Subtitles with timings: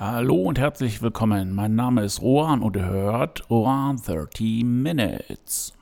[0.00, 1.52] Hallo und herzlich willkommen.
[1.52, 5.72] Mein Name ist Rohan und ihr hört Rohan 30 Minutes.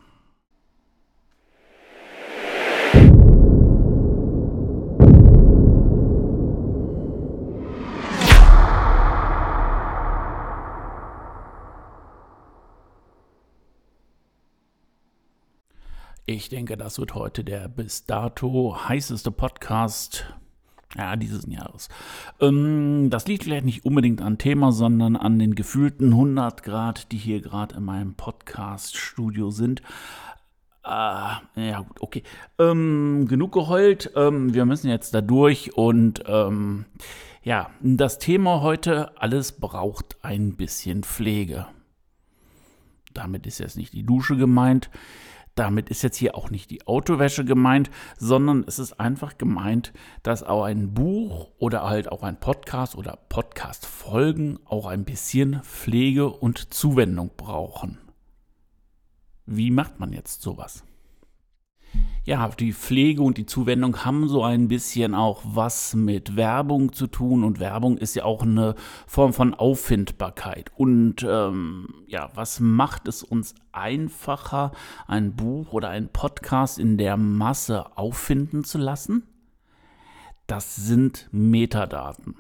[16.25, 20.25] Ich denke, das wird heute der bis dato heißeste Podcast
[20.95, 21.89] ja, dieses Jahres.
[22.41, 27.19] Ähm, das liegt vielleicht nicht unbedingt an Thema, sondern an den gefühlten 100 Grad, die
[27.19, 29.83] hier gerade in meinem Podcast-Studio sind.
[30.85, 30.89] Äh,
[31.69, 32.23] ja, gut, okay.
[32.59, 34.13] Ähm, genug geheult.
[34.15, 36.85] Ähm, wir müssen jetzt da durch und ähm,
[37.43, 41.67] ja, das Thema heute: alles braucht ein bisschen Pflege.
[43.13, 44.91] Damit ist jetzt nicht die Dusche gemeint.
[45.57, 50.43] Damit ist jetzt hier auch nicht die Autowäsche gemeint, sondern es ist einfach gemeint, dass
[50.43, 56.75] auch ein Buch oder halt auch ein Podcast oder Podcast-Folgen auch ein bisschen Pflege und
[56.75, 57.97] Zuwendung brauchen.
[59.47, 60.85] Wie macht man jetzt sowas?
[62.27, 67.07] Ja, die Pflege und die Zuwendung haben so ein bisschen auch was mit Werbung zu
[67.07, 68.75] tun und Werbung ist ja auch eine
[69.07, 70.73] Form von Auffindbarkeit.
[70.77, 74.73] Und ähm, ja, was macht es uns einfacher,
[75.07, 79.23] ein Buch oder ein Podcast in der Masse auffinden zu lassen?
[80.49, 82.35] Das sind Metadaten.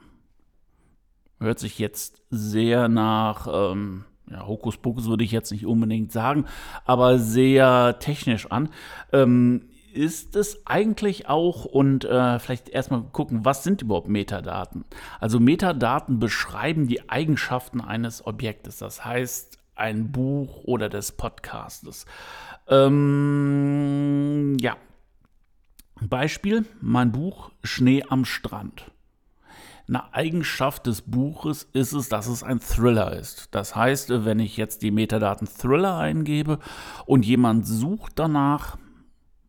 [1.38, 6.46] Hört sich jetzt sehr nach ähm, ja, Hokuspokus würde ich jetzt nicht unbedingt sagen,
[6.84, 8.70] aber sehr technisch an.
[9.12, 14.84] Ähm, ist es eigentlich auch und äh, vielleicht erstmal gucken, was sind überhaupt Metadaten?
[15.20, 22.06] Also Metadaten beschreiben die Eigenschaften eines Objektes, das heißt ein Buch oder des Podcastes.
[22.68, 24.76] Ähm, ja.
[26.00, 28.90] Beispiel, mein Buch Schnee am Strand.
[29.88, 33.54] Eine Eigenschaft des Buches ist es, dass es ein Thriller ist.
[33.54, 36.58] Das heißt, wenn ich jetzt die Metadaten Thriller eingebe
[37.06, 38.76] und jemand sucht danach,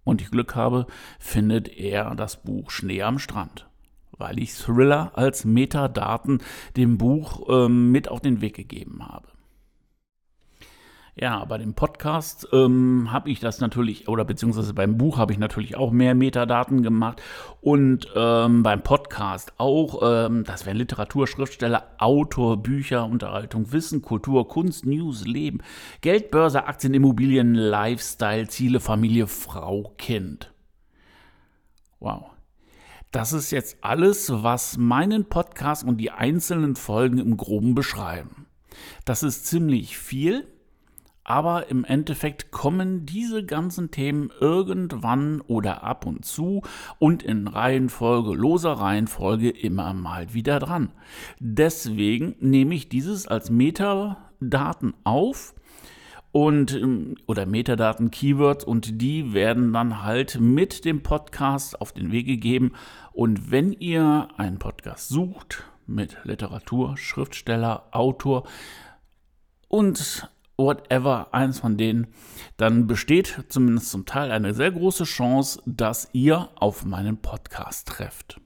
[0.08, 0.88] und ich Glück habe,
[1.20, 3.68] findet er das Buch Schnee am Strand,
[4.18, 6.42] weil ich Thriller als Metadaten
[6.78, 9.28] dem Buch ähm, mit auf den Weg gegeben habe.
[11.20, 15.40] Ja, bei dem Podcast ähm, habe ich das natürlich, oder beziehungsweise beim Buch habe ich
[15.40, 17.24] natürlich auch mehr Metadaten gemacht
[17.60, 20.04] und ähm, beim Podcast auch.
[20.04, 25.64] Ähm, das wären Literatur, Schriftsteller, Autor, Bücher, Unterhaltung, Wissen, Kultur, Kunst, News, Leben,
[26.02, 30.54] Geldbörse, Aktien, Immobilien, Lifestyle, Ziele, Familie, Frau, Kind.
[32.00, 32.26] Wow.
[33.10, 38.46] Das ist jetzt alles, was meinen Podcast und die einzelnen Folgen im Groben beschreiben.
[39.04, 40.46] Das ist ziemlich viel
[41.28, 46.62] aber im Endeffekt kommen diese ganzen Themen irgendwann oder ab und zu
[47.00, 50.94] und in Reihenfolge, loser Reihenfolge immer mal wieder dran.
[51.40, 55.54] Deswegen nehme ich dieses als Metadaten auf
[56.32, 62.14] und ähm, oder Metadaten Keywords und die werden dann halt mit dem Podcast auf den
[62.14, 62.72] Weg gegeben
[63.12, 68.48] und wenn ihr einen Podcast sucht mit Literatur, Schriftsteller, Autor
[69.68, 72.08] und whatever, eins von denen,
[72.58, 78.42] dann besteht zumindest zum Teil eine sehr große Chance, dass ihr auf meinen Podcast trefft.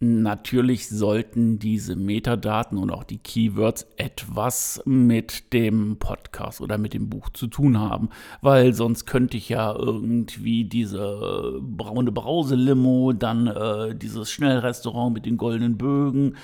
[0.00, 7.08] Natürlich sollten diese Metadaten und auch die Keywords etwas mit dem Podcast oder mit dem
[7.08, 8.08] Buch zu tun haben,
[8.40, 15.36] weil sonst könnte ich ja irgendwie diese braune Brauselimo, dann äh, dieses Schnellrestaurant mit den
[15.36, 16.36] goldenen Bögen,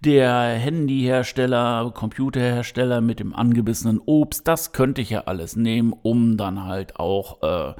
[0.00, 6.64] der Handyhersteller, Computerhersteller mit dem angebissenen Obst, das könnte ich ja alles nehmen, um dann
[6.64, 7.74] halt auch äh,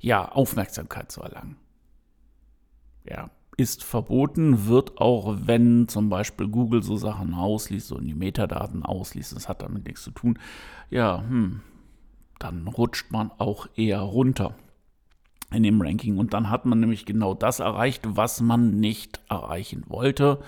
[0.00, 1.56] ja, Aufmerksamkeit zu erlangen.
[3.08, 8.84] Ja, ist verboten, wird auch, wenn zum Beispiel Google so Sachen ausliest und die Metadaten
[8.84, 10.38] ausliest, das hat damit nichts zu tun,
[10.90, 11.60] ja, hm,
[12.38, 14.54] dann rutscht man auch eher runter
[15.52, 16.18] in dem Ranking.
[16.18, 20.38] Und dann hat man nämlich genau das erreicht, was man nicht erreichen wollte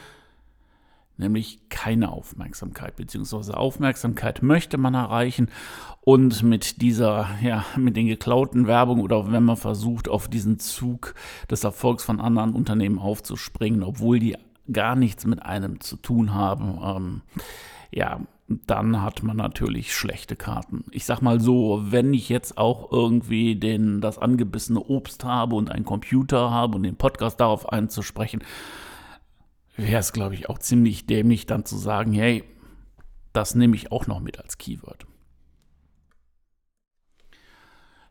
[1.20, 5.48] nämlich keine Aufmerksamkeit, beziehungsweise Aufmerksamkeit möchte man erreichen
[6.00, 11.14] und mit dieser, ja, mit den geklauten Werbung oder wenn man versucht, auf diesen Zug
[11.50, 14.36] des Erfolgs von anderen Unternehmen aufzuspringen, obwohl die
[14.72, 17.20] gar nichts mit einem zu tun haben, ähm,
[17.92, 18.20] ja,
[18.66, 20.84] dann hat man natürlich schlechte Karten.
[20.90, 25.70] Ich sag mal so, wenn ich jetzt auch irgendwie den, das angebissene Obst habe und
[25.70, 28.42] einen Computer habe und den Podcast darauf einzusprechen,
[29.82, 32.44] wäre es, glaube ich, auch ziemlich dämlich, dann zu sagen, hey,
[33.32, 35.06] das nehme ich auch noch mit als Keyword.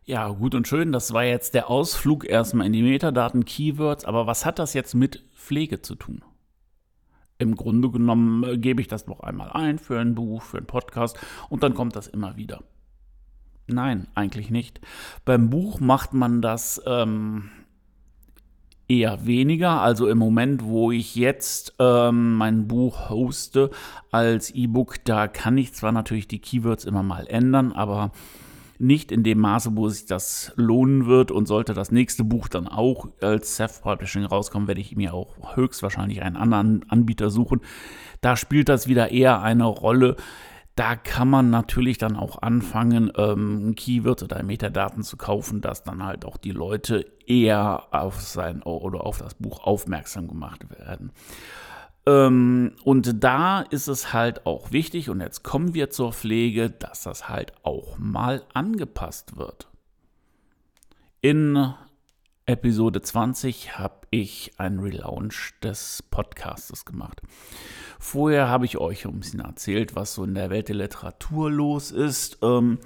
[0.06, 4.26] Ja, gut und schön, das war jetzt der Ausflug erstmal in die Metadaten, Keywords, aber
[4.26, 6.24] was hat das jetzt mit Pflege zu tun?
[7.38, 10.66] Im Grunde genommen äh, gebe ich das noch einmal ein für ein Buch, für einen
[10.66, 11.20] Podcast
[11.50, 12.64] und dann kommt das immer wieder.
[13.68, 14.82] Nein, eigentlich nicht.
[15.26, 17.52] Beim Buch macht man das ähm,
[18.90, 19.82] eher weniger.
[19.82, 23.70] Also im Moment, wo ich jetzt ähm, mein Buch hoste
[24.12, 28.12] als E-Book, da kann ich zwar natürlich die Keywords immer mal ändern, aber
[28.80, 31.32] nicht in dem Maße, wo sich das lohnen wird.
[31.32, 36.22] Und sollte das nächste Buch dann auch als Self-Publishing rauskommen, werde ich mir auch höchstwahrscheinlich
[36.24, 37.62] einen anderen Anbieter suchen.
[38.22, 40.16] Da spielt das wieder eher eine Rolle.
[40.80, 46.06] Da kann man natürlich dann auch anfangen, ähm, Keywords oder Metadaten zu kaufen, dass dann
[46.06, 51.12] halt auch die Leute eher auf sein oder auf das Buch aufmerksam gemacht werden.
[52.06, 57.04] Ähm, und da ist es halt auch wichtig, und jetzt kommen wir zur Pflege, dass
[57.04, 59.68] das halt auch mal angepasst wird.
[61.20, 61.74] In
[62.46, 67.22] Episode 20 habe ich einen Relaunch des Podcastes gemacht.
[68.00, 71.92] Vorher habe ich euch ein bisschen erzählt, was so in der Welt der Literatur los
[71.92, 72.40] ist.
[72.42, 72.80] Ähm,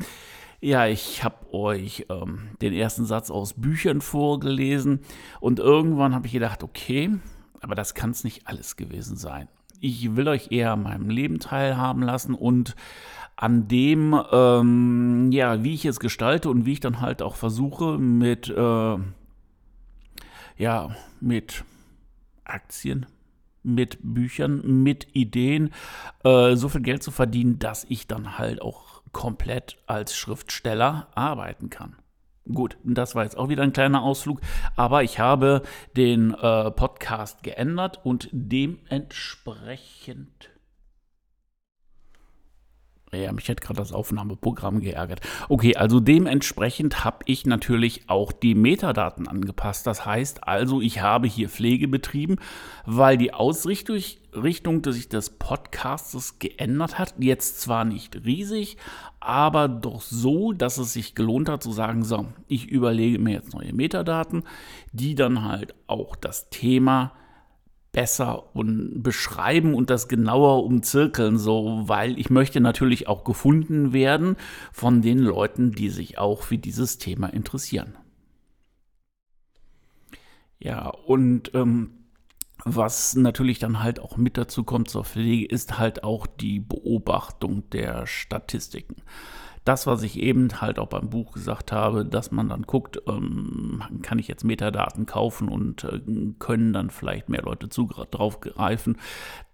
[0.60, 5.01] ja, ich habe euch ähm, den ersten Satz aus Büchern vorgelesen
[5.39, 7.12] und irgendwann habe ich gedacht, okay,
[7.62, 9.48] aber das kann es nicht alles gewesen sein.
[9.80, 12.75] Ich will euch eher an meinem Leben teilhaben lassen und
[13.36, 17.98] an dem, ähm, ja, wie ich es gestalte und wie ich dann halt auch versuche,
[17.98, 18.98] mit, äh,
[20.57, 21.66] ja, mit
[22.45, 23.06] Aktien,
[23.63, 25.71] mit Büchern, mit Ideen
[26.24, 31.69] äh, so viel Geld zu verdienen, dass ich dann halt auch komplett als Schriftsteller arbeiten
[31.69, 31.98] kann.
[32.51, 34.42] Gut, das war jetzt auch wieder ein kleiner Ausflug,
[34.75, 35.62] aber ich habe
[35.95, 40.50] den äh, Podcast geändert und dementsprechend
[43.18, 45.21] ja, mich hat gerade das Aufnahmeprogramm geärgert.
[45.50, 49.88] Okay, also dementsprechend habe ich natürlich auch die Metadaten angepasst.
[49.88, 52.38] Das heißt also, ich habe hier Pflege betrieben,
[52.86, 53.94] weil die Ausrichtung
[54.36, 57.15] Richtung des, Podcastes geändert hat.
[57.19, 58.77] Jetzt zwar nicht riesig,
[59.19, 63.54] aber doch so, dass es sich gelohnt hat zu sagen, so, ich überlege mir jetzt
[63.54, 64.44] neue Metadaten,
[64.92, 67.13] die dann halt auch das Thema
[67.94, 74.36] besser und beschreiben und das genauer umzirkeln, so, weil ich möchte natürlich auch gefunden werden
[74.74, 77.95] von den Leuten, die sich auch für dieses Thema interessieren.
[80.60, 81.92] Ja, und ähm,
[82.66, 87.69] was natürlich dann halt auch mit dazu kommt zur Pflege, ist halt auch die Beobachtung
[87.69, 88.95] der Statistiken
[89.65, 93.81] das, was ich eben halt auch beim Buch gesagt habe, dass man dann guckt, ähm,
[94.01, 96.01] kann ich jetzt Metadaten kaufen und äh,
[96.39, 98.98] können dann vielleicht mehr Leute drauf greifen.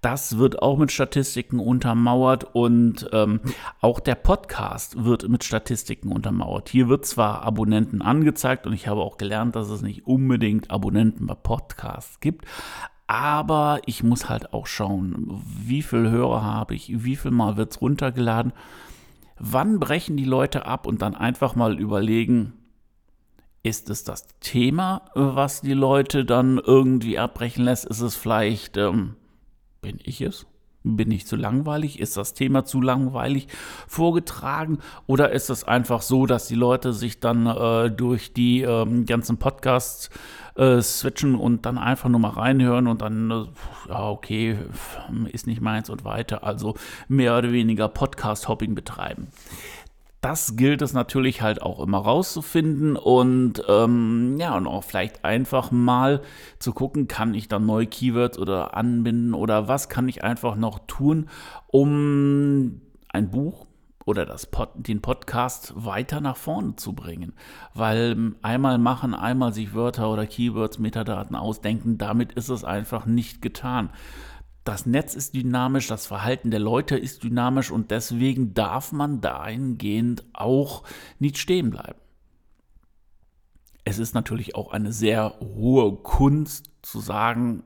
[0.01, 3.41] Das wird auch mit Statistiken untermauert und ähm,
[3.81, 6.69] auch der Podcast wird mit Statistiken untermauert.
[6.69, 11.27] Hier wird zwar Abonnenten angezeigt und ich habe auch gelernt, dass es nicht unbedingt Abonnenten
[11.27, 12.45] bei Podcasts gibt,
[13.05, 17.71] aber ich muss halt auch schauen, wie viel Hörer habe ich, wie viel Mal wird
[17.71, 18.53] es runtergeladen
[19.39, 22.53] wann brechen die Leute ab und dann einfach mal überlegen,
[23.63, 27.85] ist es das Thema, was die Leute dann irgendwie abbrechen lässt?
[27.85, 29.15] Ist es vielleicht, ähm,
[29.81, 30.45] bin ich es?
[30.83, 31.99] Bin ich zu langweilig?
[31.99, 33.47] Ist das Thema zu langweilig
[33.87, 34.79] vorgetragen?
[35.07, 39.37] Oder ist es einfach so, dass die Leute sich dann äh, durch die ähm, ganzen
[39.37, 40.09] Podcasts
[40.55, 43.45] äh, switchen und dann einfach nur mal reinhören und dann, äh,
[43.89, 44.57] ja, okay,
[45.31, 46.43] ist nicht meins und weiter.
[46.43, 46.75] Also
[47.07, 49.27] mehr oder weniger Podcast-Hopping betreiben
[50.21, 55.71] das gilt es natürlich halt auch immer rauszufinden und ähm, ja, und auch vielleicht einfach
[55.71, 56.21] mal
[56.59, 60.79] zu gucken, kann ich dann neue Keywords oder anbinden oder was kann ich einfach noch
[60.87, 61.29] tun,
[61.67, 63.65] um ein Buch
[64.05, 67.33] oder das Pod, den Podcast weiter nach vorne zu bringen.
[67.73, 73.41] Weil einmal machen, einmal sich Wörter oder Keywords, Metadaten ausdenken, damit ist es einfach nicht
[73.41, 73.89] getan
[74.69, 80.23] das Netz ist dynamisch, das Verhalten der Leute ist dynamisch und deswegen darf man dahingehend
[80.31, 80.83] auch
[81.17, 81.97] nicht stehen bleiben.
[83.83, 87.63] Es ist natürlich auch eine sehr hohe Kunst zu sagen,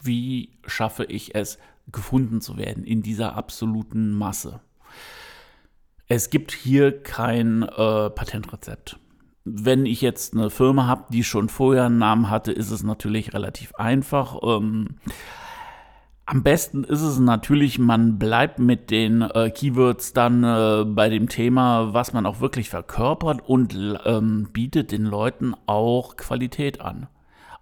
[0.00, 1.58] wie schaffe ich es,
[1.90, 4.60] gefunden zu werden in dieser absoluten Masse.
[6.08, 8.98] Es gibt hier kein äh, Patentrezept.
[9.44, 13.34] Wenn ich jetzt eine Firma habe, die schon vorher einen Namen hatte, ist es natürlich
[13.34, 14.38] relativ einfach.
[14.42, 14.96] Ähm,
[16.24, 21.28] am besten ist es natürlich, man bleibt mit den äh, Keywords dann äh, bei dem
[21.28, 27.08] Thema, was man auch wirklich verkörpert und ähm, bietet den Leuten auch Qualität an.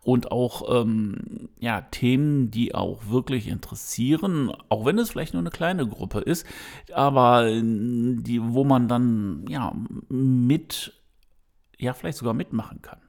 [0.03, 5.51] Und auch ähm, ja, Themen, die auch wirklich interessieren, auch wenn es vielleicht nur eine
[5.51, 6.47] kleine Gruppe ist,
[6.93, 9.75] aber die, wo man dann ja
[10.09, 10.95] mit,
[11.79, 13.01] ja, vielleicht sogar mitmachen kann.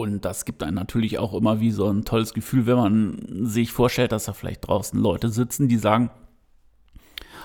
[0.00, 3.70] Und das gibt einem natürlich auch immer wie so ein tolles Gefühl, wenn man sich
[3.70, 6.10] vorstellt, dass da vielleicht draußen Leute sitzen, die sagen,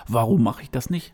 [0.08, 1.14] warum mache ich das nicht?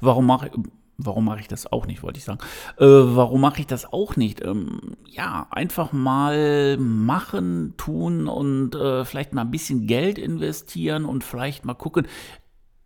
[0.00, 0.52] Warum mache ich,
[0.96, 2.38] warum mache ich das auch nicht, wollte ich sagen.
[2.78, 4.44] Äh, warum mache ich das auch nicht?
[4.44, 11.24] Ähm, ja, einfach mal machen, tun und äh, vielleicht mal ein bisschen Geld investieren und
[11.24, 12.06] vielleicht mal gucken,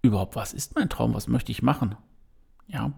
[0.02, 1.96] überhaupt, was ist mein Traum, was möchte ich machen?
[2.72, 2.92] Ja,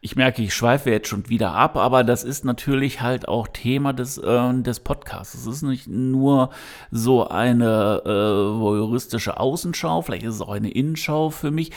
[0.00, 3.92] ich merke, ich schweife jetzt schon wieder ab, aber das ist natürlich halt auch Thema
[3.92, 5.34] des, äh, des Podcasts.
[5.34, 6.48] Es ist nicht nur
[6.90, 11.70] so eine äh, voyeuristische Außenschau, vielleicht ist es auch eine Innenschau für mich,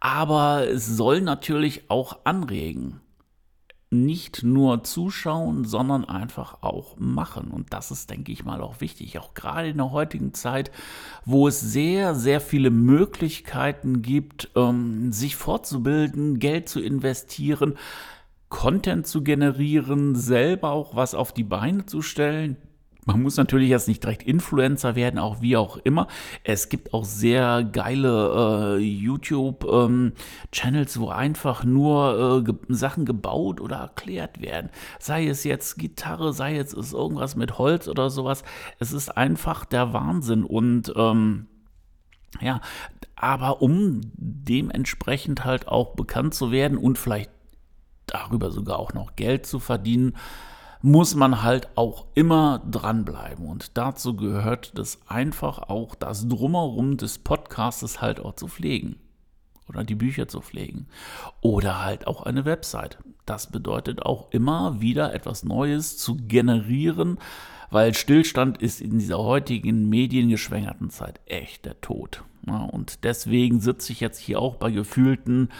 [0.00, 3.00] aber es soll natürlich auch anregen
[3.90, 7.48] nicht nur zuschauen, sondern einfach auch machen.
[7.48, 9.18] Und das ist, denke ich mal, auch wichtig.
[9.18, 10.70] Auch gerade in der heutigen Zeit,
[11.24, 17.78] wo es sehr, sehr viele Möglichkeiten gibt, ähm, sich fortzubilden, Geld zu investieren,
[18.50, 22.56] Content zu generieren, selber auch was auf die Beine zu stellen,
[23.08, 26.08] man muss natürlich jetzt nicht direkt Influencer werden, auch wie auch immer.
[26.44, 33.62] Es gibt auch sehr geile äh, YouTube-Channels, ähm, wo einfach nur äh, ge Sachen gebaut
[33.62, 34.68] oder erklärt werden.
[34.98, 38.42] Sei es jetzt Gitarre, sei es ist irgendwas mit Holz oder sowas.
[38.78, 41.46] Es ist einfach der Wahnsinn und ähm,
[42.42, 42.60] ja,
[43.16, 47.30] aber um dementsprechend halt auch bekannt zu werden und vielleicht
[48.04, 50.14] darüber sogar auch noch Geld zu verdienen,
[50.82, 53.46] muss man halt auch immer dranbleiben.
[53.46, 58.96] Und dazu gehört das einfach auch das Drumherum des Podcastes halt auch zu pflegen.
[59.68, 60.86] Oder die Bücher zu pflegen.
[61.40, 62.98] Oder halt auch eine Website.
[63.26, 67.18] Das bedeutet auch immer wieder etwas Neues zu generieren,
[67.70, 72.24] weil Stillstand ist in dieser heutigen mediengeschwängerten Zeit echt der Tod.
[72.46, 75.50] und deswegen sitze ich jetzt hier auch bei gefühlten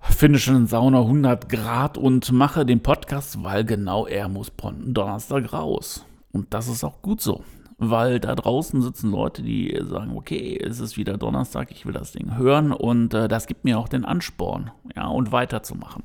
[0.00, 6.04] finnischen Sauna 100 Grad und mache den Podcast, weil genau er muss Donnerstag raus.
[6.32, 7.44] Und das ist auch gut so,
[7.78, 12.12] weil da draußen sitzen Leute, die sagen, okay, es ist wieder Donnerstag, ich will das
[12.12, 16.02] Ding hören und äh, das gibt mir auch den Ansporn, ja, und weiterzumachen.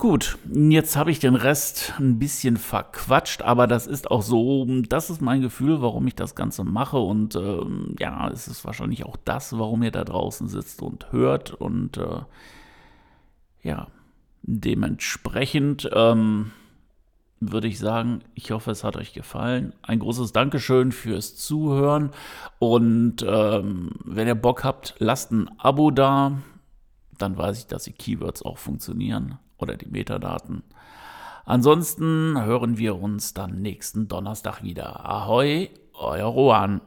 [0.00, 5.10] Gut, jetzt habe ich den Rest ein bisschen verquatscht, aber das ist auch so, das
[5.10, 9.16] ist mein Gefühl, warum ich das Ganze mache und ähm, ja, es ist wahrscheinlich auch
[9.24, 12.20] das, warum ihr da draußen sitzt und hört und äh,
[13.68, 13.86] ja,
[14.42, 16.52] dementsprechend ähm,
[17.38, 19.74] würde ich sagen, ich hoffe, es hat euch gefallen.
[19.82, 22.10] Ein großes Dankeschön fürs Zuhören
[22.58, 26.38] und ähm, wenn ihr Bock habt, lasst ein Abo da.
[27.18, 30.62] Dann weiß ich, dass die Keywords auch funktionieren oder die Metadaten.
[31.44, 35.06] Ansonsten hören wir uns dann nächsten Donnerstag wieder.
[35.06, 36.80] Ahoi, euer Rohan.